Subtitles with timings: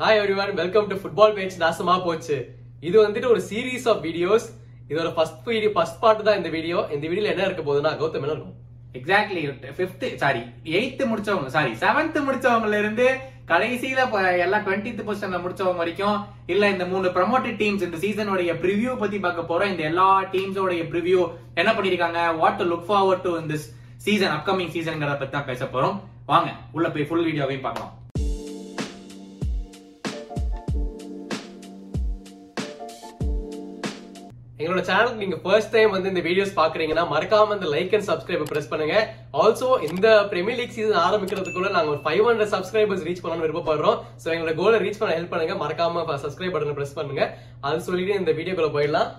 [0.00, 2.34] Hi everyone welcome to football பேச் நாசமா போச்சு
[2.88, 4.46] இது வந்துட்டு ஒரு சீரீஸ் ஆஃப் வீடியோஸ்
[4.90, 8.34] இதோட ஃபர்ஸ்ட் வீடியோ ஃபர்ஸ்ட் பார்ட் தான் இந்த வீடியோ இந்த வீடியோல என்ன இருக்க போகுதுன்னா கௌதம் என்ன
[8.34, 8.58] இருக்கும்?
[8.98, 9.42] எக்ஸாக்ட்லி
[9.78, 10.42] ஃபிஃப்த் சாரி
[10.78, 13.06] எயித்து முடிச்சவங்க சாரி செவன்த் முடிச்சவங்கல இருந்து
[13.52, 16.18] கடைசியில எல்லா எல்லாம் டுவெண்ட்டித் பொசிஷன்ல முடிச்சவங்க வரைக்கும்
[16.54, 19.72] இல்ல இந்த மூணு ப்ரமோட்டட் டீம்ஸ் இந்த சீசனுடைய ப்ரிவியூ பத்தி பார்க்க போறோம்.
[19.74, 21.20] இந்த எல்லா டீம்ஸோடைய ப்ரிவ்யூ
[21.62, 22.22] என்ன பண்ணிருக்காங்க?
[22.42, 23.56] What to look forward to இந்த
[24.06, 25.96] சீசன் அப்கமிங் சீசன்ங்கிறத பத்தி தான் பேச போறோம்.
[26.32, 27.94] வாங்க உள்ள போய் ஃபுல் வீடியோவையும் பார்க்கலாம்.
[34.66, 38.70] எங்களோட சேனலுக்கு நீங்க ஃபர்ஸ்ட் டைம் வந்து இந்த வீடியோஸ் பாக்குறீங்கன்னா மறக்காம இந்த லைக் அண்ட் சப்ஸ்கிரைப் பிரஸ்
[38.72, 38.94] பண்ணுங்க.
[39.42, 43.98] ஆல்சோ இந்த பிரீமியர் லீக் சீசன் ஆரம்பிக்கிறதுக்குள்ள நாங்க ஒரு ஃபைவ் ஹண்ட்ரட் சப்ஸ்கிரைபர்ஸ் ரீச் பண்ணணும்னு விருப்பப்படுறோம்.
[44.22, 45.56] சோ எங்களோட கோலை ரீச் பண்ண ஹெல்ப் பண்ணுங்க.
[45.64, 47.24] மறக்காம சப்ஸ்கிரைப் பட்டன் பிரஸ் பண்ணுங்க.
[47.66, 49.10] அது சொல்லிட்டு இந்த வீடியோக்குள்ள போயிடலாம்.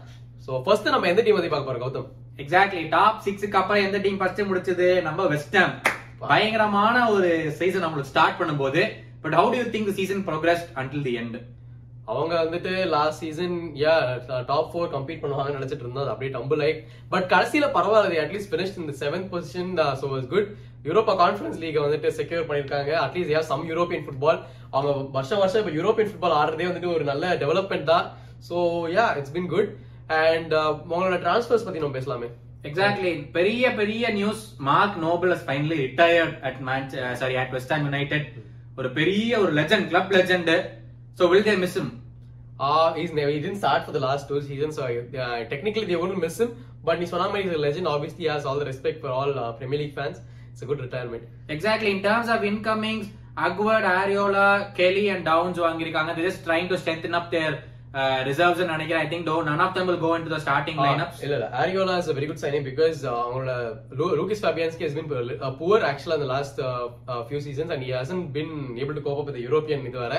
[0.45, 2.07] சோ ஃபர்ஸ்ட் நம்ம எந்த டீம் பத்தி பார்க்க போறோம் கௌதம்?
[2.43, 4.87] எக்ஸாக்ட்லி டாப் சிக்ஸுக்கு அப்புறம் எந்த டீம் ஃபர்ஸ்ட் முடிச்சது?
[5.09, 5.75] நம்ம வெஸ்ட் ஹாம்
[6.23, 8.84] பயங்கரமான ஒரு சீசன் நம்மளுக்கு ஸ்டார்ட் பண்ணும்போது.
[9.23, 11.37] But how do you think season progress until the end
[12.11, 13.93] அவங்க வந்துட்டு last season yeah
[14.51, 16.04] top four compete பண்ணுவாங்கன்னு நினைச்சிட்டு இருந்தோம்.
[16.05, 16.79] அது அப்படியே டம்பிள் லைக்
[17.13, 20.48] பட் கடைசியில பரவாயில்ல அட்லீஸ்ட் ஃபினிஷ் இந்த seventh position so is good
[20.87, 24.40] Europa conference league வந்துட்டு செக்யூர் பண்ணிருக்காங்க at least yeah some European football
[24.76, 28.07] அவங்க வருஷம் வருஷம் இப்போ யூரோப்பியன் ஃபுட்பால் ஆடுறதே வந்துட்டு ஒரு நல்ல டெவலப்மெண்ட் தான்.
[28.49, 28.55] So
[28.95, 29.70] yeah it's been good
[30.23, 30.54] and
[30.91, 32.29] உங்களோட டிரான்ஸ்ஃபர்ஸ் பத்தி நம்ம பேசலாமே.
[32.67, 38.27] எக்ஸாக்ட்லி பெரிய பெரிய news Mark Noble finally retired at match sorry at West Ham United
[38.79, 40.51] ஒரு பெரிய ஒரு legend club legend
[41.20, 41.87] so will they miss him?
[42.60, 45.96] Uh, he's never, he didn't start for the last two seasons, so uh, technically they
[45.96, 46.51] wouldn't miss him.
[46.85, 47.87] But நீ சொன்ன மாதிரி he's a legend.
[47.87, 50.16] Obviously, he has all the respect for all uh, Premier League fans.
[50.52, 51.24] It's a good retirement.
[51.54, 53.09] Exactly in terms of incomings
[53.46, 54.46] Aguerd Areola
[54.80, 57.52] Kelly and Downes வாங்கியிருக்காங்க they just trying to strengthen up their
[57.95, 61.18] uh, reserves னு நினைக்கிறேன் I think none of them will go into the starting lineups
[61.24, 63.54] இல்ல இல்ல Ariola is a very good signing because uh, அவங்களோட
[64.00, 65.09] Lu- Lucas Fabianski has been
[65.47, 68.53] uh, poor actually in the last uh, uh, few seasons and he hasn't been
[68.84, 70.15] able to cope up with the European இது வர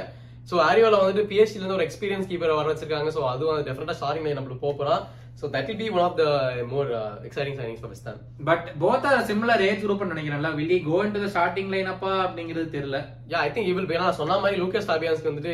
[0.51, 3.15] so Areola வந்துட்டு பிஎஸ்சில இருந்து ஒரு experience keeper வர வச்சிருக்காங்க.
[3.17, 5.03] So அதுவும் டெஃபினட்டா ஸ்டாரிங் லைன் நம்மளுக்கு போறான்
[5.41, 6.25] so that will be one of the
[6.71, 6.89] more
[7.27, 8.09] exciting signings for West
[8.49, 10.51] but both are similar age group நினைக்கிறேன்ல.
[10.59, 12.99] Will he go into the starting lineup அப்படிங்கிறது தெரியல.
[13.33, 13.99] Yeah, I think he will be.
[14.03, 15.53] நான் சொன்ன மாதிரி Lucas ஃபேபியான்ஸ்க்கு வந்துட்டு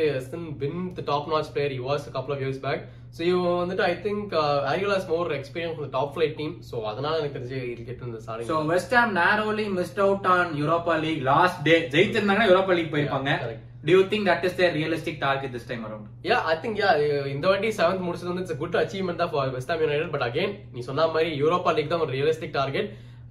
[0.63, 2.81] been the top notch player he was a couple of years back.
[3.17, 4.33] So இவன் வந்துட்டு I think
[4.71, 8.49] Areola is more experience top flight team so அதனால எனக்கு தெரிஞ்சு இது கெட் இந்த sorry
[8.53, 13.31] so West Ham narrowly missed out on Europa league last day ஜெயிச்சிருந்தாங்கன்னா Europa league போயிருப்பாங்க.
[13.87, 16.05] You think that is their realistic target this time around?
[16.29, 16.91] Yeah I think yeah
[17.33, 20.53] இந்த வாட்டி seventh முடிச்சது வந்து இட்ஸ் குட் அச்சீவ்மெண்ட் தான் for West Ham United but again
[20.75, 22.89] நீ சொன்ன மாதிரி Europa league தான் ஒரு realistic target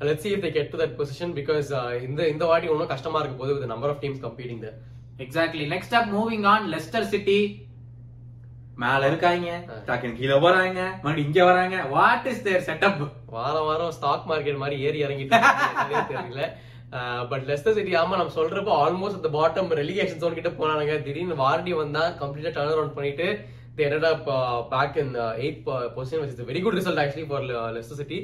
[0.08, 3.20] let's see if they get to that position because uh, இந்த இந்த வாட்டி இன்னும் கஷ்டமா
[3.24, 3.54] இருக்க போது
[3.92, 4.78] of teams competing there.
[5.24, 7.40] Exactly next up moving on Leicester City
[8.84, 9.50] மேல இருக்காங்க.
[9.88, 10.80] டக்குனு கீழே போறாங்க.
[11.04, 11.78] மறுபடியும் இங்க வராங்க.
[11.96, 13.02] வாட் இஸ் தேர் செட்டப்
[13.36, 15.40] வாரம் வாரம் ஸ்டாக் மார்க்கெட் மாதிரி ஏறி இறங்கிட்டு
[16.14, 16.44] தெரியல.
[17.30, 21.74] பட் லெஸ்டர் சிட்டி ஆமா நம்ம சொல்றப்போ ஆல்மோஸ்ட் அந்த பாட்டம் ரெலிகேஷன் சோன் கிட்ட போனாங்க திடீர்னு வார்டி
[21.74, 23.28] வந்தா கம்ப்ளீட்டா டர்ன் அரௌண்ட் பண்ணிட்டு
[23.78, 24.26] third up
[24.74, 25.62] back in eight
[25.96, 27.46] position வச்சு very good result actually for
[27.78, 28.20] Leicester City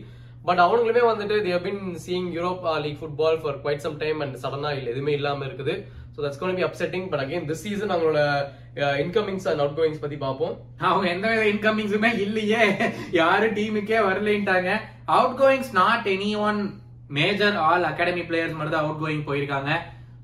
[0.46, 4.70] but அவங்களுமே வந்துட்டு they've been seeing Europe League football for quite some time and சடனா
[4.72, 5.74] இல்லை எதுவுமே இல்லாம இருக்குது
[6.14, 8.22] so that's gonna be upsetting but again this season அவங்களோட
[9.04, 12.64] incomings and out goings பத்தி பார்ப்போம் அவங்க எந்த வித இன்கமிங்ஸுமே இல்லையே
[13.20, 14.72] யாரும் டீமுக்கே வரலன்ட்டாங்க
[15.40, 16.62] outgoings not any one
[17.10, 19.72] major all academy players மட்டும் தான் அவுட் கோயிங் போயிருக்காங்க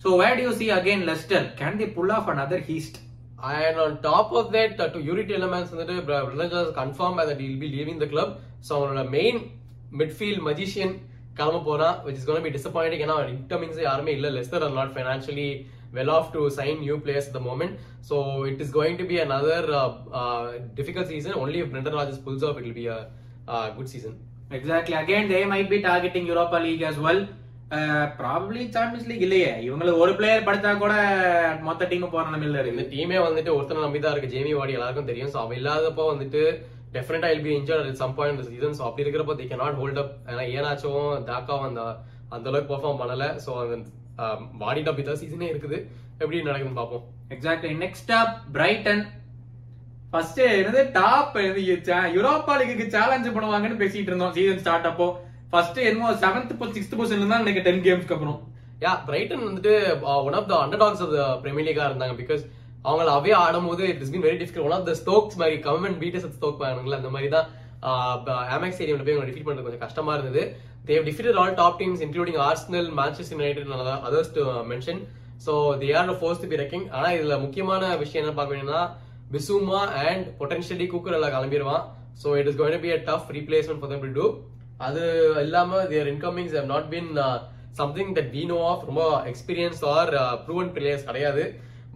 [0.03, 2.97] so where you see again Leicester can the pull off another heist
[3.51, 8.07] and on top of that to unit elements வந்துட்டு confirm that he'll be leaving the
[8.13, 8.33] club
[8.67, 9.39] so அவனோட main
[10.01, 10.93] midfield magician
[11.39, 15.49] கிளம்ப போனா which is gonna be disappointing ஏன்னா incomings யாருமே இல்ல Leicester are not financially
[15.93, 17.79] well off to sign new players at the moment.
[18.01, 21.33] So it is going to be another uh, uh, difficult season.
[21.33, 24.34] Only if Brendan Rodgers pulls off, it.
[24.57, 27.21] Exactly again they might be targeting Europa league as well.
[28.19, 29.51] Probably Champions league இல்லையே.
[29.67, 30.93] இவங்களுக்கு ஒரு player படுத்தா கூட
[31.67, 34.31] மொத்த team போற நிலைமையில இந்த இருக்கு டீமே வந்துட்டு ஒருத்தனை நம்பி தான் இருக்கு.
[34.33, 35.31] ஜேமி வாடி எல்லாருக்கும் தெரியும்.
[35.33, 36.41] ஸோ அவ இல்லாதப்போ வந்துட்டு
[36.95, 40.13] டெஃபினட்டா will be injured at some point season so அப்படி இருக்கிறப்போ தி கேனாட் ஹோல்ட் அப்
[40.31, 41.81] ஏன்னா ஏனாச்சும் தாக்காவும் அந்த
[42.35, 43.27] அந்த அளவுக்கு பெர்ஃபார்ம் பண்ணல.
[43.45, 43.77] ஸோ அந்த
[44.63, 45.79] பாடி டப் இதான் சீசனே இருக்குது.
[46.21, 47.05] எப்படி நடக்குதுன்னு பார்ப்போம்.
[47.35, 49.03] Exactly next up Brighton
[50.15, 50.81] first என்னது?
[50.97, 51.37] டாப்
[52.17, 54.33] யூரோப்பா லீக்கு சேலஞ்ச் பண்ணுவாங்கன்னு பேசிட்டு இருந்தோம்.
[54.35, 55.07] சீசன் ஸ்டார்ட் அப்போ.
[55.51, 58.37] ஃபர்ஸ்ட் என்னமோ செவன்த் சிக்ஸ்த் பொசிஷன்ல தான் எனக்கு டென் கேம்ஸ்க்கு அப்புறம்.
[58.83, 59.73] யா பிரைட்டன் வந்துட்டு
[60.27, 62.15] one of the underdogs of the premier Liga இருந்தாங்க.
[62.21, 62.41] பிகாஸ்
[62.87, 66.27] அவங்கள அவே ஆடும்போது it is been very difficult one of the Stokes மாதிரி கவர்மெண்ட் பீட்டஸ்
[66.39, 67.47] ஸ்டோக் பாருங்களா அந்த மாதிரி தான்
[68.57, 70.43] ஆமெக்ஸ் ஸ்டேடியம்ல போய் அவங்க டிஃபீட் பண்றது கொஞ்சம் கஷ்டமா இருந்தது.
[70.89, 73.71] They've defeated all top teams including Arsenal Manchester United
[74.09, 75.01] others to mention
[75.45, 78.83] so they are force to be wrecking ஆனால் இதில் முக்கியமான விஷயம் என்ன பார்க்க வேணும்னா
[79.33, 81.83] பிசுமா அண்ட் பொட்டன்ஷியலி கூக்கர் எல்லாம் கிளம்பிடுவான்
[82.21, 84.27] so it is going be a tough replacement for them to do
[84.87, 85.01] அது
[85.45, 87.11] இல்லாமல் their incomings have not been
[87.81, 90.11] something that we know of ரொம்ப எக்ஸ்பீரியன்ஸ் ஆர்
[90.45, 91.43] ப்ரூவன் பிளேயர்ஸ் கிடையாது.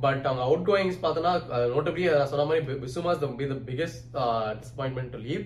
[0.04, 1.32] பட் அவங்க அவுட் கோயிங்ஸ் பார்த்தோன்னா
[1.74, 4.04] notably நான் சொன்ன மாதிரி பிசுமாஸ் the be the biggest
[4.62, 5.44] disappointment to leave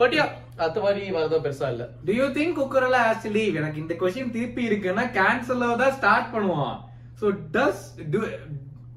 [0.00, 0.24] but yeah
[0.66, 1.84] அத்த மாதிரி வரதும் பெருசா இல்ல.
[2.06, 6.30] Do you think Cucurella has to leave எனக்கு இந்த கொஸ்டின் திருப்பி இருக்குன்னா கேன்சல் தான் ஸ்டார்ட்
[6.34, 6.76] பண்ணுவான்.
[7.20, 7.26] ஸோ
[7.56, 7.82] டஸ்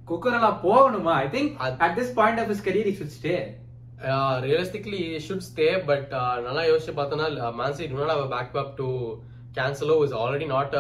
[0.10, 1.14] குக்கரலா போகணுமா?
[1.24, 1.52] I think
[1.86, 3.36] at this point of his career he should stay
[4.46, 6.10] realistically should stay but
[6.48, 7.28] நல்லா யோசிச்சு பார்த்தோன்னா
[7.60, 8.88] Man City do not have back up to
[9.58, 10.76] Cancelo is already not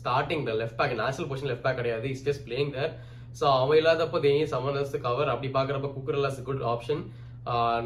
[0.00, 2.06] starting the left back national position left back கிடையாது.
[2.14, 2.92] Is just playing there
[3.40, 7.02] so அவன் இல்லாதப்போ they summon cover அப்படி பார்க்குறப்ப Cucurella is good option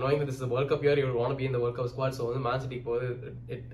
[0.03, 2.63] knowing this World Cup year you want be இந்த world cup squad so வந்து Man
[2.63, 3.09] சிட்டிக்கு போகுது
[3.57, 3.73] it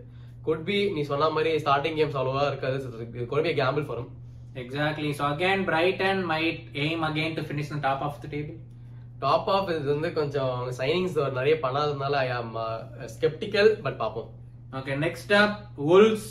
[0.48, 2.76] could B நீ சொன்ன மாதிரி ஸ்டார்டிங் கேம்ஸ் அவ்வளோவா இருக்காது.
[3.32, 4.02] Could be gamble for
[4.60, 8.56] exactly so again Brighton might aim again to finish the top of the table
[9.18, 12.56] top of இது வந்து கொஞ்சம் சைனிங்ஸ் நிறைய பண்ணாததுனால ஐ ஆம்
[13.14, 14.30] ஸ்கெப்டிக்கல் பட் பார்ப்போம்.
[14.72, 15.58] Okay next up
[15.90, 16.26] wolves.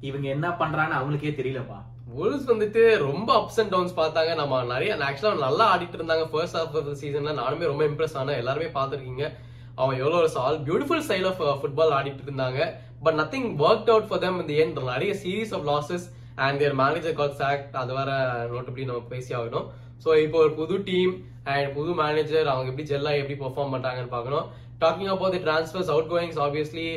[0.00, 1.78] இவங்க என்ன பண்றான்னு அவங்களுக்கே தெரியலப்பா.
[2.18, 4.34] Wolves வந்துட்டு ரொம்ப அப்ஸ் அண்ட் டவுன்ஸ் பார்த்தாங்க.
[4.34, 6.24] நம்ம நிறைய ஆக்சுவலா நல்லா ஆடிட்டு இருந்தாங்க.
[6.30, 8.40] ஃபர்ஸ்ட் ஹாஃப் ஆஃப் சீசன்ல நானுமே ரொம்ப இம்ப்ரெஸ் ஆனேன்.
[8.42, 9.26] எல்லாருமே பார்த்துருக்கீங்க.
[9.74, 12.72] அவன் எவ்வளோ ஒரு சால் பியூட்டிஃபுல் ஸ்டைல் ஆஃப் ஃபுட்பால் ஆடிட்டு இருந்தாங்க.
[13.02, 16.06] But nothing work out for them இந்த எண்ட் நிறைய series of losses
[16.46, 18.10] and their manager calls act அது வேற
[18.54, 19.66] நோட்டுபடி நம்ம பேசி ஆகணும்.
[20.04, 21.12] ஸோ இப்போ ஒரு புது டீம்
[21.52, 24.46] அண்ட் புது மேனேஜர் அவங்க எப்படி ஜெல்லா எப்படி பெர்ஃபார்ம் பண்றாங்கன்னு பார்க்கணும்.
[24.82, 26.88] Talking about the transfers outgoings obviously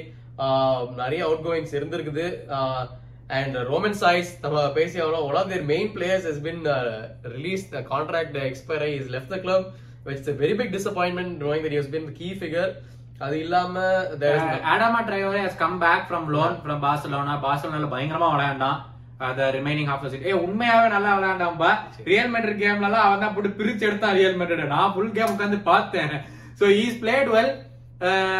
[1.01, 2.27] நிறைய அவுட் கோயிங்ஸ் இருந்திருக்குது
[3.37, 5.25] அண்ட் ரோமன் சாய்ஸ் நம்ம பேசி ஆகணும்.
[5.27, 6.63] One of their main players is been
[7.35, 9.67] release contract expire is left the club
[10.07, 12.71] which very big disappointment knowing that he's been key figure
[13.25, 13.83] அது இல்லாம
[14.71, 18.79] Adama Traore has come back from loan from Barcelona பார்சலோனால பயங்கரமா விளையாண்டான்.
[19.27, 21.71] அத remaining half seat ஏ உண்மையாவே நல்லா விளையாண்டாம்பா
[22.11, 25.59] real Madrid கேம்ல எல்லாம் அவன் தான் போட்டு பிரிச்சு எடுத்தான் ரியல் மெட்ரிட் நான் ஃபுல் கேம் உட்கார்ந்து
[25.71, 26.15] பார்த்தேன்.
[26.59, 27.53] So he's played well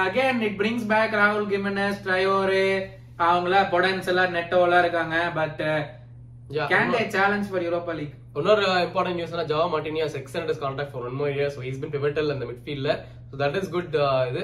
[0.08, 2.68] again it brings back ராகுல் கிமினஸ் ட்ரையோரே
[3.28, 5.18] அவங்கள பொடன்ஸ் எல்லாம் நெட்டோ எல்லாம் இருக்காங்க.
[5.40, 5.62] But
[6.74, 9.66] can they challenge for Europa league இன்னொரு இம்பார்ட்டன்ட் நியூஸ்னா ஜவா
[10.52, 11.50] his contract for one more year.
[11.56, 12.88] So he's been pivotal in the midfield
[13.30, 14.44] so that is good uh, இது.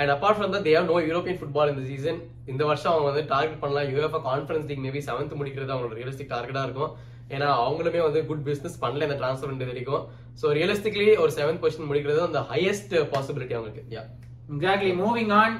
[0.00, 2.20] And apart from that they have no European football இந்த season
[2.52, 3.88] இந்த வருஷம் அவங்க வந்து target பண்ணலாம்.
[3.94, 6.92] UEFA conference league maybe seventh முடிக்கிறது அவங்களோட realistic டார்கெட்டா இருக்கும்.
[7.34, 10.04] ஏன்னா அவங்களுமே வந்து குட் பிசினஸ் பண்ணல இந்த டிரான்ஸ்ஃபர் ரெண்டு வரைக்கும்.
[10.42, 13.84] ஸோ ரியலிஸ்டிக்லி ஒரு செவன்த் பொசிஷன் முடிக்கிறது அந்த ஹையஸ்ட் பாசிபிலிட்டி அவங்களுக்கு.
[13.96, 14.04] Yeah
[14.54, 14.90] Exactly.
[15.04, 15.52] Moving on,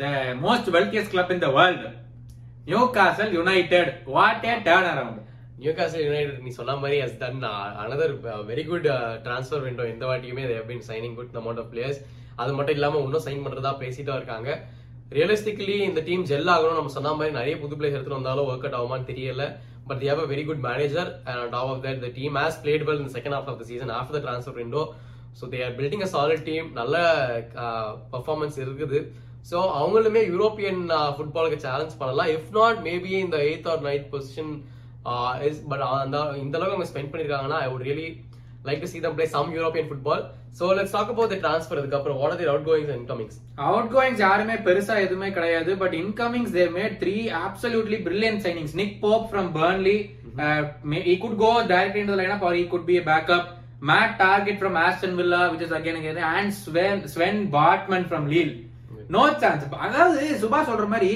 [0.00, 0.08] the
[0.44, 1.82] most wealthiest club in the world,
[2.70, 3.86] Newcastle United.
[4.14, 5.18] What a turnaround!
[5.78, 7.42] Newcastle United நீ சொன்ன மாதிரி has done
[7.82, 8.12] another
[8.50, 8.86] very good
[9.26, 12.00] transfer window எந்த வாட்டியுமே they've been signing good amount of players
[12.42, 14.50] அது மட்டும் இல்லாமல் இன்னும் sign பண்ணுறதா பேசிட்டு இருக்காங்க.
[15.16, 18.78] ரியலிஸ்டிக்லி இந்த டீம் ஜெல் ஆகணும் நம்ம சொன்ன மாதிரி நிறைய புது பிளேஸ் எடுத்துட்டு வந்தாலும் ஒர்க் அவுட்
[18.80, 19.44] ஆகுமான்னு தெரியல.
[19.88, 23.12] But they've very good manager and top of that the team has played well இந்த
[23.16, 24.82] second of of the season after the transfer window
[25.40, 26.96] so they are building a solid team நல்ல
[27.64, 29.00] uh, performance இருக்குது.
[29.50, 30.80] So அவங்களுமே European
[31.16, 32.30] ஃபுட்பாலுக்கு challenge பண்ணலாம்.
[32.36, 34.52] If not maybe இந்த eighth or ninth position
[35.48, 38.08] is but அந்த இந்த அளவுக்கு அவங்க ஸ்பெண்ட் பண்ணியிருக்காங்கன்னா I would really
[38.64, 40.20] like to see them play some European football.
[40.52, 43.34] So let's talk about the transfer அதுக்கப்புறம் what are their outgoings and incomings?
[43.68, 47.14] Outgoings யாருமே பெருசா எதுவுமே கிடையாது but incomings they've made three
[47.44, 49.96] absolutely brilliant signings Nick Pope from Burnley
[51.08, 53.46] he could go directly into the lineup or he could be a backup
[53.82, 58.56] Matt Target from Aston Villa which is again again and Sven Sven Bartman from Lille
[59.14, 61.12] no chance அதாவது சுபா சொல்ற மாதிரி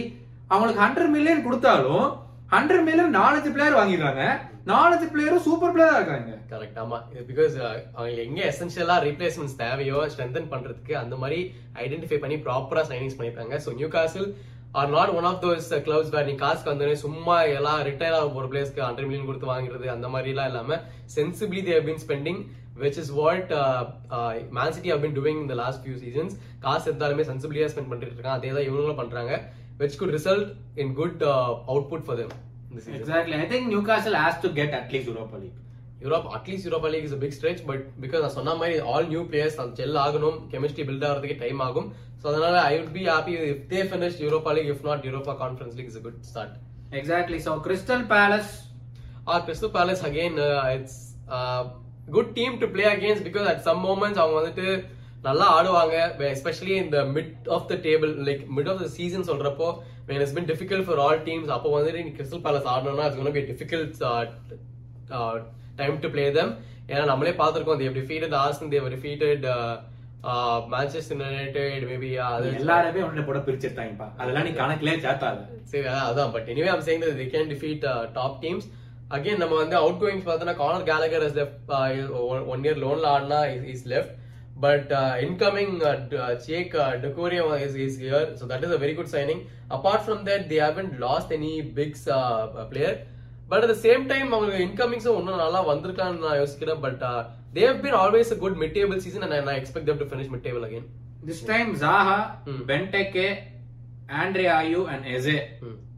[0.51, 2.07] அவங்களுக்கு hundred million கொடுத்தாலும்
[2.55, 4.25] hundred million நாலஞ்சு player வாங்கிடுறாங்க
[4.71, 6.35] நாலஞ்சு பிளேயரும் super பிளேயரா இருக்காங்க.
[6.51, 6.99] கரெக்ட் ஆமா.
[7.31, 11.39] பிகாஸ் uh, அவங்க எங்க எசென்ஷியலா ரீப்ளேஸ்மெண்ட்ஸ் தேவையோ ஸ்ட்ரென்தன் பண்றதுக்கு அந்த மாதிரி
[11.85, 14.29] ஐடென்டிஃபை பண்ணி ப்ராப்பரா சைனிங்ஸ் பண்ணிருக்காங்க so Newcastle
[14.81, 18.49] are not one of those clubs where நீ காசுக்கு வந்தோடனே சும்மா எல்லாம் ரிட்டையர் ஆக போற
[18.53, 20.79] பிளேஸ்க்கு ஹண்ட்ரட் மில்லியன் கொடுத்து வாங்குறது அந்த மாதிரி எல்லாம் இல்லாம
[21.17, 22.41] sensibly they've been spending
[22.83, 23.53] which is what
[24.57, 26.33] Man City have City have been doing in
[26.65, 28.39] காசு இருந்தாலுமே சென்சிபிலியா ஸ்பெண்ட் பண்ணிட்டு இருக்காங்க.
[28.39, 29.35] அதே தான் இவங்களும் பண்றாங்க
[29.83, 30.51] which good result
[30.83, 31.23] in good
[31.73, 32.54] output for for
[32.95, 35.61] exactly I think Newcastle has to get at least Europa league
[36.05, 39.59] Europe at least Europa league is big stretch but because நான் சொன்ன மாதிரி ஆல் நியூ பிளேயர்ஸ்
[39.63, 41.89] அது gel ஆகணும் chemistry build ஆகிறதுக்கு time ஆகும்
[42.21, 45.77] so அதனால I would be happy if they finish Europa league if not Europa conference
[45.79, 46.55] league is good start
[47.01, 48.53] exactly so Crystal Palace
[49.27, 50.39] or Crystal Palace again
[50.75, 50.99] it's
[52.11, 54.67] good team to play against because at some moments அவங்க வந்துட்டு
[55.25, 55.97] நல்லா ஆடுவாங்க
[56.31, 59.69] especially இந்த mid of the table like mid of the season சொல்றப்போ
[60.09, 61.49] when it's been difficult for all teams.
[61.49, 63.07] அப்போ வந்துட்டு நீ Crystal Palace ஆடணும்னா
[63.41, 64.23] a difficult uh,
[65.11, 65.35] uh,
[65.81, 66.51] time to play them.
[66.89, 67.97] ஏன்னா நம்மளே பார்த்திருக்கோம் have
[68.95, 69.75] defeated uh,
[70.25, 72.55] uh, Manchester United maybe yeah, others.
[72.61, 75.43] எல்லாருமே ஒன்னு போட பிரிச்சிருத்தாங்கப்பா அதெல்லாம் நீ கணக்குலயே சேர்த்தாது
[75.73, 76.33] சரி அதான், அதான்.
[76.35, 77.87] But anyway I'm saying that they can defeat
[78.19, 78.67] top teams
[79.17, 81.73] again நம்ம வந்து அவுட் கோயிங்ஸ் பார்த்தோன்னா Conor Gallagher is left
[82.55, 83.41] one year லோன்ல ஆடினா
[83.75, 84.13] is left
[84.67, 84.93] but
[85.27, 85.75] incoming
[86.47, 89.43] Cheick Doucoure is is here so that is a very good signing
[89.77, 92.07] apart from that they haven't lost any big
[92.73, 92.99] player
[93.53, 96.81] but at same time அவங்க இன்கமிங்ஸும் இன்னும் நல்லா வந்திருக்கான்னு நான் யோசிக்கிறேன்.
[96.85, 97.03] But
[97.59, 100.43] they've been always a good mid table season and I expect them to finish mid
[100.47, 100.87] table again.
[101.29, 102.63] This time Zaha, Hmm.
[102.71, 103.27] Benteke,
[104.23, 105.03] Andre Ayew and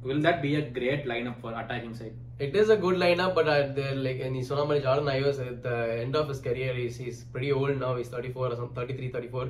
[0.06, 0.12] Hmm.
[0.12, 2.12] Will that be a great lineup for attacking side?
[2.38, 5.56] It is a good lineup, but at the, like நீ சொன்ன மாதிரி Jordan Ayew at
[5.68, 9.08] the end of his career he's, he's pretty old now he's 34 or some 33
[9.16, 9.46] 34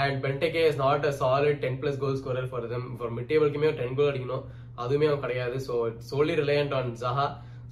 [0.00, 3.50] and Benteke is not a solid 10 plus goal scorer for them for mid table
[3.56, 4.44] குமே 10 goal அடிக்கணும்
[4.82, 7.26] அதுவுமே அவன் கிடையாது so it's solely reliant on Zaha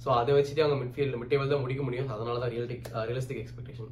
[0.05, 3.39] so அதை வச்சுட்டு அவங்க midfield mid table தான் முடிக்க முடியும் அதனால தான் realistic uh, realistic
[3.45, 3.87] expectation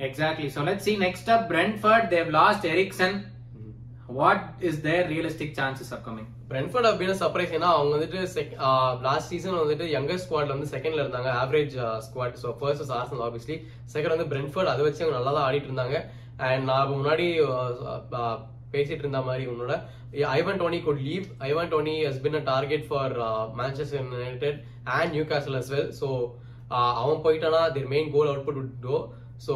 [0.00, 0.48] Exactly.
[0.50, 2.10] So let's see next up Brentford.
[2.10, 2.64] They've lost
[4.08, 8.20] what is their realistic chances upcoming Brentford அப்படின்னு சர்ப்ரைஸ் ஏன்னா அவங்க வந்துட்டு
[9.00, 13.56] லாஸ்ட் சீசன் வந்துட்டு யங்கர் ஸ்குவாட்ல வந்து செகண்ட்ல இருந்தாங்க average squad so first Arsenal obviously
[13.94, 15.96] second வந்து பிரென்ஃபர்ட் அதை வச்சு அவங்க நல்லா தான் ஆடிட்டு இருந்தாங்க.
[16.38, 17.26] அண்ட் நான் முன்னாடி
[18.72, 19.74] பேசிட்டு இருந்த மாதிரி உன்னோட
[20.28, 23.12] Ivan Toney could leave Ivan Toney has been a target for
[23.54, 26.08] Manchester United and Newcastle as well so
[27.02, 28.96] அவன் போயிட்டானா their main goal output would do
[29.46, 29.54] so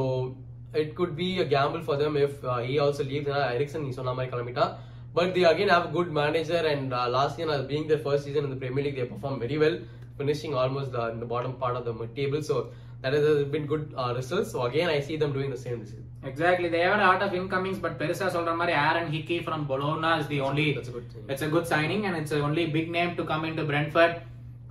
[0.82, 3.92] It could be a gamble for them if uh, he also leaves ஏன்னா Ericsson நீ
[4.00, 4.74] சொன்ன மாதிரி கிளம்பிட்டான்
[5.16, 8.26] But they again have a good manager, and uh, last year, as being their first
[8.26, 9.78] season in the Premier League, they performed very well,
[10.18, 12.42] finishing almost uh, in the bottom part of the mid table.
[12.42, 12.56] So
[13.04, 14.52] that has been good uh, results.
[14.52, 16.02] So again, I see them doing the same this year.
[16.24, 16.68] Exactly.
[16.70, 20.28] They have a lot of incomings, but பெருசா சொல்ற மாதிரி Aaron Hickey from Bologna is
[20.34, 20.68] the only.
[20.78, 21.26] That's a good thing.
[21.34, 24.14] It's a good signing, and it's the only big name to come into Brentford.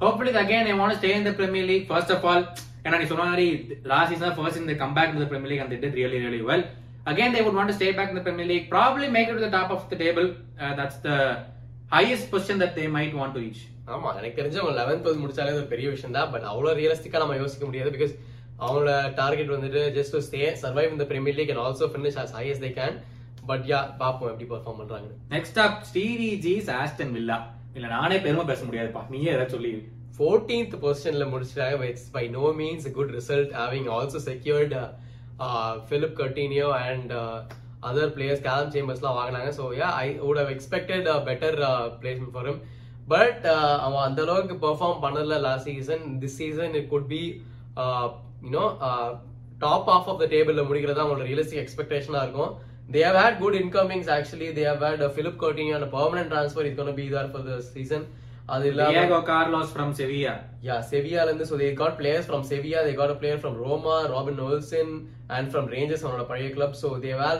[0.04, 1.86] Hopefully, again, they want to stay in the Premier League.
[1.94, 2.42] First of all,
[2.87, 3.47] ஏன்னா நீ சொன்ன மாதிரி
[5.21, 6.63] the Premier League and they did really really well.
[7.05, 9.39] Again, they would want to stay back in the Premier League, probably make it to
[9.39, 10.25] the top of the table.
[10.59, 11.17] Uh, that's the
[11.89, 13.61] highest position that they might want to reach.
[13.93, 17.35] ஆமா எனக்கு தெரிஞ்சு அவங்க eleventh twelfth முடிச்சாலே ஒரு பெரிய விஷயம் தான் but அவ்வளோ ரியலிஸ்டிக்கா நம்ம
[17.35, 18.13] யோசிக்க முடியாது பிகாஸ்
[18.59, 22.47] அவங்களோட டார்கெட் வந்துட்டு ஜஸ்ட் டு ஸ்டே சர்வைவ் இந்த premier league and also finish as high
[22.53, 22.93] as they can
[23.51, 27.37] but yeah பாப்போம் எப்படி பெர்ஃபார்ம் பண்றாங்க up, Stevie G's Aston Villa.
[27.77, 29.71] இல்ல நானே பெருமை பேச முடியாதுப்பா நீயே ஏதாவது சொல்லி
[30.17, 34.75] ஃபோர்டீன்த் பொசிஷனில் முடிச்சிட்டாங்க it's by no means good result having also secured
[35.87, 37.11] Philippe Coutinho and
[37.89, 39.49] other players Calum சேம்பர்ஸ்லாம் வாங்கினாங்க.
[39.59, 41.57] So yeah I would have expected better
[42.03, 42.61] placement for him
[43.15, 43.43] but
[43.85, 47.23] அவன் அந்த அளவுக்கு பெர்ஃபார்ம் பண்ணல last season this season it could be
[48.45, 48.65] you know
[49.65, 52.53] top of of the டேபிளில் முடிக்கிறது அவங்களோட realistic எக்ஸ்பெக்டேஷனாக இருக்கும்.
[52.93, 54.49] They have had good incomings actually.
[54.57, 56.75] They have had uh, Philip Coutinho on a permanent transfer is
[58.53, 60.33] அது இல்லாம Carlos from Sevilla.
[60.67, 64.39] Yeah, Sevilla இருந்து they got players from Sevilla, they got a player from Roma, Robin
[64.39, 64.89] Olsen,
[65.29, 66.75] and from Rangers அவனோட பழைய club.
[66.75, 67.37] So they were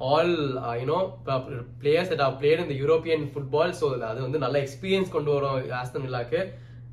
[0.00, 3.72] all uh, you know p- players that have played in the European football.
[3.72, 6.40] So அது வந்து நல்ல experience கொண்டு வரும் Aston வில்லாக்கு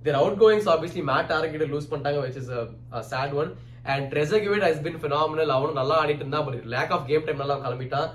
[0.05, 2.63] their outgoings obviously Matt Target lose பண்ணிட்டாங்க which is a,
[2.99, 3.49] a sad one
[3.85, 7.57] and Trezeguet has been phenomenal அவனும் நல்லா ஆடிட்டு இருந்தா but lack of game time நல்லா
[7.65, 8.07] கிளம்பிட்டான்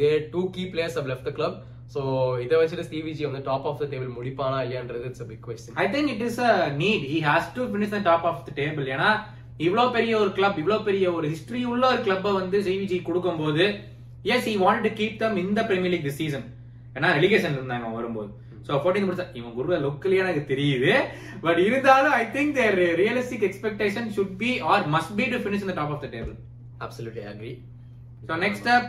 [0.00, 1.54] their two key players have left the club
[1.94, 2.00] so
[2.44, 5.88] இதை வச்சுட்டு Stevie G வந்து டாப் ஆஃப் த டேபிள் முடிப்பானா இல்லையான்றது it's a big question I
[5.92, 6.52] think it is a
[6.82, 7.02] need.
[7.12, 8.86] He has to finish the top of the table.
[8.96, 9.10] ஏன்னா
[9.66, 13.64] இவ்ளோ பெரிய ஒரு club இவ்ளோ பெரிய ஒரு ஹிஸ்டரி உள்ள ஒரு கிளப்பை வந்து சிவிஜி கொடுக்கும்போது
[14.34, 16.44] as he wanted to keep them in the Premier League this season.
[16.96, 18.30] ஏன்னா ரெலிகேஷன் இருந்தாங்க வரும்போது
[18.68, 20.92] சோ 14 முடிச்சா இவன் குருவ லுக்லயே எனக்கு தெரியுது
[21.46, 25.70] பட் இருந்தாலும் I think their realistic expectation should be or must be to finish in
[25.72, 26.34] the top of the table.
[26.86, 27.56] absolutely I agree
[28.28, 28.88] So next up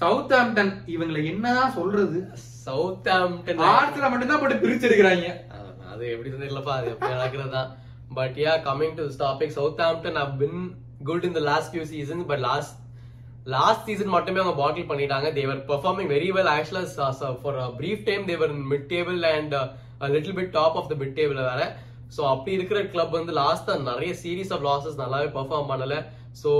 [0.38, 2.18] Southampton இவங்களை என்னதான் சொல்றது?
[2.66, 5.26] சவுத் ஆம்டன் ஆர்ட்ஸ்ல மட்டும்தான் போட்டு பிரிச்சிருக்கிறாங்க
[5.92, 7.60] அது எப்படி தெரியலப்பா அது எப்படி நடக்கிறது
[8.18, 9.54] but yeah coming to topic
[9.88, 10.58] Southampton have been
[11.08, 12.74] good in the last few season but last
[13.54, 15.28] last season மட்டுமே அவங்க பாட்டில் பண்ணிட்டாங்க.
[15.38, 17.08] They were performing very well actually
[17.42, 19.54] for brief time they were mid table and
[20.14, 21.62] little bit top of the mid table வேற.
[22.16, 25.96] So அப்படி இருக்கிற club வந்து lost நிறைய series of losses நல்லாவே perform பண்ணல.
[26.42, 26.50] ஸோ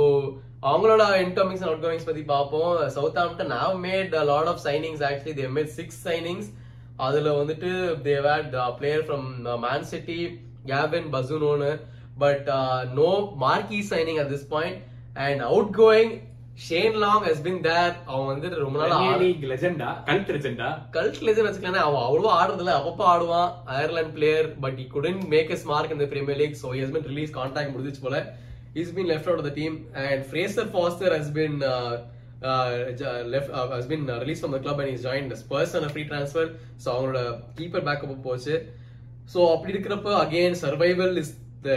[0.71, 2.75] அவங்களோட இன்கமிங்ஸ் அவுட் கோயிங்ஸ் பத்தி பார்ப்போம்.
[3.23, 6.49] Southampton have made lot of signings actually they made six signings
[7.07, 7.71] அதுல வந்துட்டு
[8.07, 9.27] தே வேட் பிளேயர் ஃப்ரம்
[9.65, 10.21] மேன் சிட்டி
[10.71, 11.73] கேபின் பசுனோன்னு
[12.23, 12.49] but
[13.01, 13.11] no
[13.43, 14.79] marquee signing at this point
[15.25, 16.15] and out going
[16.67, 21.47] Shane Long has been there அவன் வந்துட்டு ரொம்ப நாள் league லெஜெண்டா cult லெஜெண்டா கல்ட் லெஜன்
[21.49, 23.51] வச்சுக்கலாம் அவன் அவ்வளவா ஆடுறதுல அப்பப்போ ஆடுவான்.
[23.75, 26.57] Ireland player but he couldn't make his mark in the premier league.
[26.63, 27.35] So he has been released.
[27.41, 28.19] Contract முடிஞ்சிச்சு போல.
[28.75, 29.73] He's been left out of the team
[30.05, 31.93] and Fraser Foster has been uh,
[32.43, 32.71] uh,
[33.27, 35.85] left uh, has been uh, released from the club and he's joined the Spurs on
[35.85, 36.47] a free transfer
[36.79, 37.21] so அவங்களோட
[37.59, 38.57] keeper backup போச்சு
[39.27, 41.31] so அப்படி இருக்கிறப்ப again survival is
[41.63, 41.77] the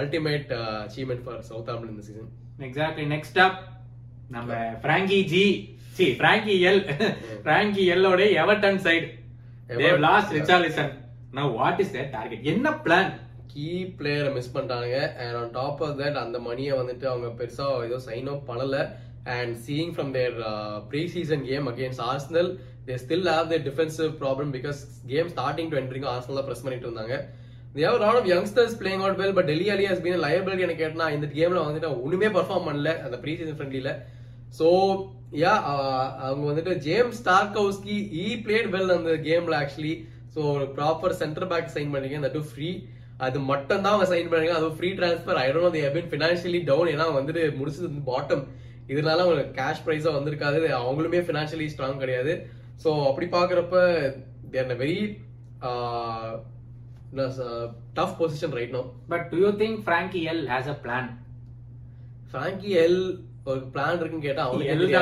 [0.00, 2.28] ultimate uh, achievement for Southampton in the season
[2.66, 3.58] exactly next up
[4.30, 4.50] நம்ம
[4.84, 5.44] Frankie G
[5.96, 6.82] C Frankie L
[7.46, 9.06] franking எல்லோட Everton side
[9.80, 10.32] they've lost.
[10.36, 10.90] Richarlison
[11.38, 13.10] now what is their target என்ன plan
[13.52, 13.68] key
[13.98, 18.30] பிளேயரை miss பண்ணிட்டாங்க and on top of that அந்த மணியை வந்துட்டு அவங்க பெருசாக ஏதோ சைன்
[18.34, 18.78] அப் பண்ணல.
[19.36, 20.34] And seeing from their
[20.90, 22.50] pre season game against Arsenal
[22.88, 24.80] they still have their defensive problem because
[25.12, 27.16] game starting to ending Arsenal press பண்ணிட்டு இருந்தாங்க.
[27.74, 30.16] They have a half of youngsters playing well but Dele Delhi Ali has been
[30.64, 33.92] எனக்கு கேட்டனா இந்த கேம்ல வந்துட்டு ஒன்றுமே perform பண்ணல அந்த ப்ரீ சீசன் ஃப்ரெண்ட்லியில்
[34.58, 34.66] ஸோ
[35.42, 35.52] யா
[36.26, 39.94] அவங்க வந்துட்டு James Tarkowski he played well அந்த கேம்ல actually
[40.34, 40.42] so
[40.76, 42.68] proper centre back sign பண்ணீங்க தட் ஃப்ரீ
[43.26, 46.60] அது மட்டும் தான் அவங்க சைன் பண்ணாங்க அது free transfer I don't know they have financially
[46.70, 48.44] down ஏன்னா வந்துட்டு முடிச்சது பாட்டம்
[48.92, 50.60] இதனால அவங்களுக்கு கேஷ் ப்ரைஸா வந்திருக்காது.
[50.80, 52.32] அவங்களுமே ஃபினான்ஷியலி ஸ்ட்ராங் கிடையாது.
[52.82, 53.76] சோ அப்படி பாக்குறப்ப
[54.54, 54.96] they're very
[57.98, 61.08] tough position right no but do you think Frankie L has a plan
[62.32, 63.00] Frankie L
[63.50, 64.98] ஒரு பிளான் இருக்குன்னு கேட்டா அவனுக்கு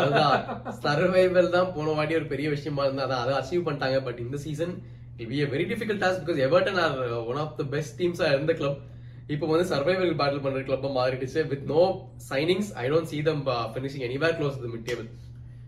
[0.00, 0.36] அதுதான்.
[0.84, 4.00] சர்வைவல் தான் போன வாட்டி ஒரு பெரிய விஷயமா இருந்தா அதை அச்சீவ் பண்ணிட்டாங்க.
[4.08, 4.74] பட் இந்த season
[5.14, 8.34] it be a very difficult task because Everton are one of the best teams are
[9.32, 11.82] இப்போ வந்து சர்வைவல் பேட்டில் பண்ற கிளப்பா மாறிடுச்சு with no
[12.26, 13.40] signings I don't see them
[13.72, 15.06] finishing anywhere close the mid table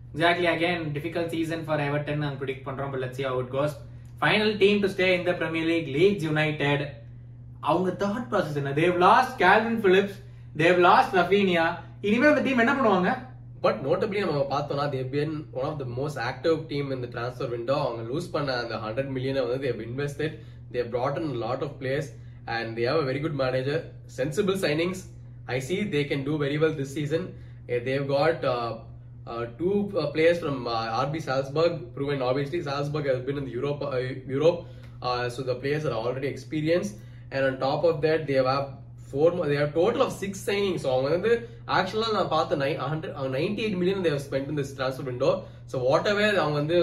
[0.09, 3.75] exactly again difficult season for Everton and predict பண்ணுறோம் but let's out goes
[4.21, 6.85] final team to stay இந்த premier League Leeds United
[7.67, 10.19] அவங்க thought process என்ன they've lost Kalvin Phillips
[10.63, 11.65] they've lost Raphinha
[12.09, 13.11] இனிமேல் அந்த team என்ன பண்ணுவாங்க
[13.67, 17.77] but notably நம்ம பார்த்தோம்னா they've been one of the most active team இந்த ட்ரான்ஸ்ஃபர் விண்டோ
[17.85, 20.35] அவங்க லூஸ் பண்ண அந்த ஹண்ட்ரட் மில்லியனை வந்து they've invested
[20.75, 22.11] they've brought in lot of players
[22.55, 23.81] and they have a very good manager
[24.19, 25.03] sensible signings
[25.57, 27.27] I see they can do very well this season
[27.89, 28.45] they've got
[29.61, 29.71] two
[30.15, 30.63] players from
[31.01, 32.61] RB Salzburg proven obviously.
[32.63, 34.59] Salzburg has been in the Europe uh, Europe.
[35.03, 36.93] Uh, so the players are already experienced.
[37.33, 38.67] And on top of that they have
[39.11, 39.37] four
[39.77, 41.33] total of six signing so அவங்க வந்து
[41.67, 45.31] ஆக்சுவலாக நான் பார்த்த nine hundred ninety eight million they've spend இந்த transfer window
[45.73, 46.79] so whatever அவங்க வந்து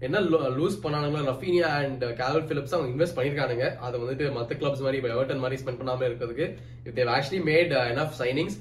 [0.00, 0.20] என்ன
[0.56, 5.12] lose பண்ணானுங்களோ ரஃபீனியா அண்ட் கேரல் பிலிப்ஸ் அவங்க இன்வெஸ்ட் பண்ணியிருக்காங்க அதை வந்துட்டு மத்த கிளப்ஸ் மாதிரி இப்போ
[5.14, 6.46] எவர்டன் மாதிரி ஸ்பெண்ட் பண்ணாமல் இருக்கிறதுக்கு
[6.84, 8.58] if they've actually made enough signings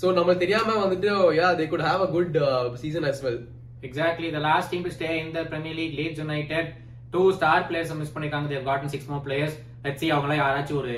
[0.00, 2.36] so நம்மளுக்கு தெரியாம வந்துட்டு yeah they could have a good
[2.74, 3.40] season as well
[3.82, 6.66] exactly the last team stay stay in the Premier League, Leeds United.
[7.12, 7.58] Two star
[7.94, 8.48] miss பண்ணிருக்காங்க.
[8.48, 10.94] They've gotten six more players Let's அவங்களாம் யாராச்சும் ஒரு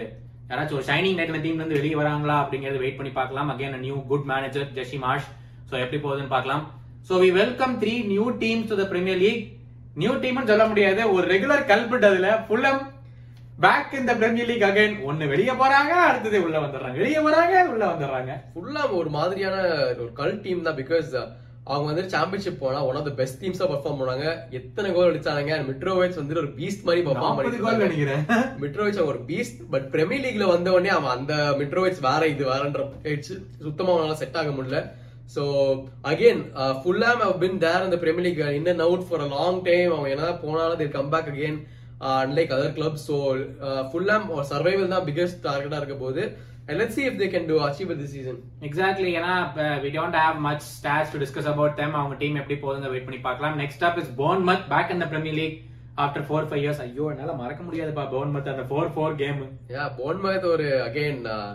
[0.50, 3.50] யாராச்சும் ஒரு shining title டீம்ல இருந்து வெளியே வராங்களா அப்படிங்கிறது வெயிட் பண்ணி பார்க்கலாம்.
[3.52, 5.28] Again new good manager Jesse Marsch
[5.70, 6.62] so எப்படி போகுதுன்னு பார்க்கலாம்.
[7.08, 9.44] So we welcome three new teams to the Premier League
[10.02, 11.02] new டீம்னு சொல்ல முடியாது.
[11.16, 12.30] ஒரு ரெகுலர் கல்பிட் அதுல.
[12.48, 12.80] Fulham
[13.64, 16.98] back in the Premier League again ஒன்னு வெளியே போறாங்க அடுத்தது உள்ள வந்துடுறாங்க.
[17.02, 18.34] வெளியே வராங்க உள்ள வந்துடுறாங்க.
[18.52, 19.56] ஃபுல்லா ஒரு மாதிரியான
[20.02, 21.10] ஒரு கல் டீம் தான் பிகாஸ்
[21.72, 24.26] அவங்க வந்து சாம்பியன்ஷிப் போனா ஒன் ஆஃப் த பெஸ்ட் டீம்ஸா பெர்ஃபார்ம் பண்ணாங்க
[24.58, 28.22] எத்தனை கோல் அடிச்சாங்க மிட்ரோவேச் வந்து ஒரு பீஸ்ட் மாதிரி பெர்ஃபார்ம் பண்ணி நினைக்கிறேன்.
[28.62, 33.36] மிட்ரோவிச் ஒரு பீஸ்ட் பட் பிரீமியர் லீக்ல வந்த உடனே அவன் அந்த மிட்ரோவிச் வேற இது வேறன்ற ஆயிடுச்சு
[33.66, 34.80] சுத்தமா அவனால செட் ஆக முடியல.
[35.34, 35.42] So
[36.10, 36.40] again
[36.82, 40.12] Fulham have been there இந்த Premier League in and out for a long time அவன்
[40.14, 41.58] என்ன போனாலும் they come back again
[42.20, 43.16] unlike other club so
[43.90, 46.24] Fulham survival தான் பிகெஸ்ட் டார்கெட்டா இருக்க போகுது.
[46.68, 48.36] And let's see if they can do achieve it this season.
[48.62, 49.32] Exactly ஏன்னா
[49.82, 51.92] we don't have much stats to discuss about them.
[51.94, 53.56] அவங்க team எப்படி போகுதுங்க wait பண்ணி பார்க்கலாம்.
[53.60, 55.56] Next up is Bournemouth back in the Premier League
[55.98, 60.46] after four five years ஐயோ என்னால மறக்க முடியாதுப்பா போர்ன்மத் அந்த four four game Yeah, Bournemouth
[60.52, 61.50] ஒரு again uh,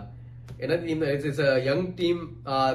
[0.60, 2.20] என்ன team it's a young team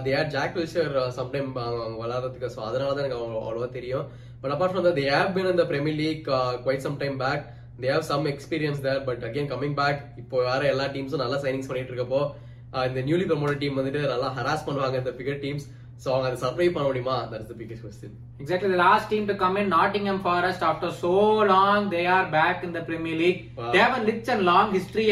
[0.03, 4.05] they are Jack Wilshere sometime அவங்க விளையாடுறதுக்கு so அதனால தான் எனக்கு அவ்வளோ- அவ்வளவா தெரியும்.
[4.41, 6.21] But apart from they have been இந்த Premier League
[6.63, 7.45] quite some time back
[7.81, 11.69] they have some experience there but again coming back இப்போ வேற எல்லா டீம்ஸும் நல்லா சைனிங்ஸ்
[11.69, 12.21] பண்ணிட்டு இருக்கப்போ
[12.89, 15.65] இந்த நியூலி ப்ரமோட்டட் டீம் வந்துட்டு நல்லா ஹராஸ் பண்ணுவாங்க இந்த பிகர் டீம்ஸ்
[16.03, 19.35] ஸோ அவங்க அதை சர்வை பண்ண முடியுமா that's the biggest question Exactly, the last team to
[19.35, 20.61] come in, Nottingham Forest.
[20.63, 21.11] After so
[21.45, 23.41] long, they are back in the Premier League.
[23.55, 23.67] Wow.
[23.71, 25.05] They have a rich and long history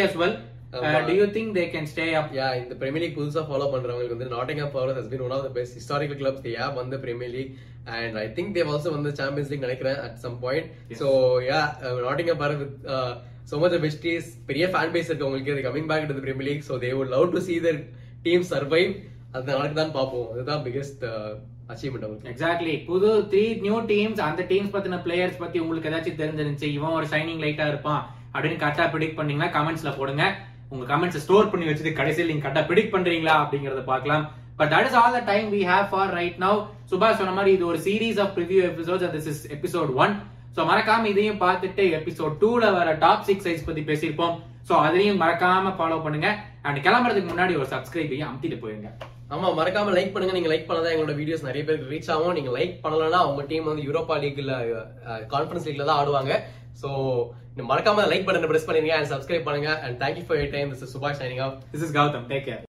[0.69, 0.83] as well.
[0.83, 1.07] Uh, ஆமா.
[1.07, 2.27] do you think they can stay up?
[2.37, 5.51] Yeah இந்த premier League புதுசா follow பண்றவங்களுக்கு வந்து Nottingham Forest has been one of the
[5.57, 7.53] best historical clubs they have வந்து Premier League
[7.95, 10.67] and I think also வந்து Champions League நினைக்கிறேன் at some point.
[11.01, 11.07] So
[11.49, 11.61] yeah
[12.07, 12.75] Nottingham Forest with
[13.51, 13.99] so much
[14.49, 17.25] பெரிய fan base இருக்கு உங்களுக்கு அது coming back to Premier League so they would love
[17.35, 17.79] to see their
[18.25, 18.91] team survive
[19.31, 21.03] அது நடக்குதான் பார்ப்போம் அதுதான் பிகெஸ்ட்
[21.73, 26.95] அச்சீவ்மெண்ட் எக்ஸாக்ட்லி புது த்ரீ நியூ டீம்ஸ் அந்த டீம்ஸ் பத்தின பிளேயர்ஸ் பத்தி உங்களுக்கு ஏதாச்சும் தெரிஞ்சிருந்துச்சு இவன்
[26.99, 28.01] ஒரு ஷைனிங் லைட்டா இருப்பான்
[28.33, 30.23] அப்படின்னு கரெக்டா ப்ரிடிக் பண்ணீங்கன்னா கமெண்ட்ஸ்ல போடுங்க
[30.73, 34.25] உங்க கமெண்ட்ஸ் ஸ்டோர் பண்ணி வச்சுட்டு கடைசியில் நீங்க கரெக்டா ப்ரிடிக் பண்றீங்களா அப்படிங்கறத பார்க்கலாம்.
[34.59, 36.59] But that is all the time we have for right now
[36.91, 40.13] சுபாஷ் சொன்ன மாதிரி இது ஒரு series of review episodes this is episode one
[40.55, 44.35] so மறக்காம இதையும் பார்த்துட்டு எபிசோட் டூல வர டாப் சிக்ஸ் சைஸ் பத்தி பேசியிருப்போம்.
[44.69, 46.29] சோ அதையும் மறக்காம ஃபாலோ பண்ணுங்க.
[46.67, 48.89] அண்ட் கிளம்புறதுக்கு முன்னாடி ஒரு சப்ஸ்கிரைபையும் அமுத்திட்டு போயிருங்க.
[49.33, 50.35] ஆமா மறக்காம லைக் பண்ணுங்க.
[50.37, 52.35] நீங்க லைக் பண்ணதான் எங்களோட வீடியோஸ் நிறைய பேருக்கு ரீச் ஆகும்.
[52.37, 54.53] நீங்க லைக் பண்ணலன்னா அவங்க டீம் வந்து யூரோப்பா லீக்ல
[55.33, 56.33] கான்ஃபரன்ஸ் லீக்ல தான் ஆடுவாங்க.
[56.75, 56.89] சோ
[57.69, 60.95] மறக்காம லைக் பட்டனை பிரஸ் பண்ணுங்க அண்ட் சப்ஸ்கிரைப் பண்ணுங்க and thank you for your time this is
[60.97, 62.68] சுபாஷ் signing off this is Gautham take care